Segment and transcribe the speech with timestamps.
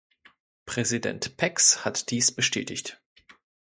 [0.65, 2.99] Präsident Pex hat dies bestätigt.